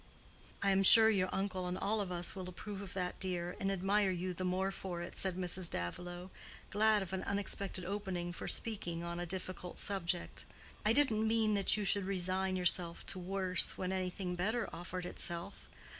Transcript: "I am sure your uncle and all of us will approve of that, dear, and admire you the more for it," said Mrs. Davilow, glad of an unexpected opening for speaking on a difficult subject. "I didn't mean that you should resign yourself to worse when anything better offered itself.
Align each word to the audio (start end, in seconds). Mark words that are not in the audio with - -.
"I 0.63 0.71
am 0.71 0.81
sure 0.81 1.11
your 1.11 1.29
uncle 1.31 1.67
and 1.67 1.77
all 1.77 2.01
of 2.01 2.11
us 2.11 2.35
will 2.35 2.49
approve 2.49 2.81
of 2.81 2.93
that, 2.95 3.19
dear, 3.19 3.55
and 3.59 3.71
admire 3.71 4.09
you 4.09 4.33
the 4.33 4.43
more 4.43 4.71
for 4.71 4.99
it," 5.03 5.15
said 5.15 5.37
Mrs. 5.37 5.69
Davilow, 5.69 6.31
glad 6.71 7.03
of 7.03 7.13
an 7.13 7.21
unexpected 7.21 7.85
opening 7.85 8.33
for 8.33 8.47
speaking 8.47 9.03
on 9.03 9.19
a 9.19 9.27
difficult 9.27 9.77
subject. 9.77 10.45
"I 10.83 10.91
didn't 10.91 11.27
mean 11.27 11.53
that 11.53 11.77
you 11.77 11.83
should 11.85 12.05
resign 12.05 12.55
yourself 12.55 13.05
to 13.05 13.19
worse 13.19 13.77
when 13.77 13.91
anything 13.91 14.33
better 14.33 14.67
offered 14.73 15.05
itself. 15.05 15.67